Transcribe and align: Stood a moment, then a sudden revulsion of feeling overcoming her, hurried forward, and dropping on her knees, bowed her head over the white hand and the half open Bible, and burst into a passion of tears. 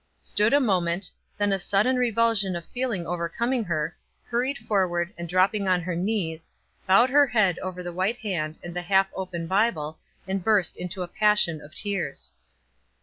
Stood 0.19 0.51
a 0.51 0.59
moment, 0.59 1.11
then 1.37 1.51
a 1.53 1.59
sudden 1.59 1.95
revulsion 1.95 2.55
of 2.55 2.65
feeling 2.65 3.05
overcoming 3.05 3.63
her, 3.65 3.95
hurried 4.23 4.57
forward, 4.57 5.13
and 5.15 5.29
dropping 5.29 5.67
on 5.67 5.79
her 5.79 5.95
knees, 5.95 6.49
bowed 6.87 7.11
her 7.11 7.27
head 7.27 7.59
over 7.59 7.83
the 7.83 7.93
white 7.93 8.17
hand 8.17 8.57
and 8.63 8.75
the 8.75 8.81
half 8.81 9.09
open 9.13 9.45
Bible, 9.45 9.99
and 10.27 10.43
burst 10.43 10.75
into 10.75 11.03
a 11.03 11.07
passion 11.07 11.61
of 11.61 11.75
tears. 11.75 12.33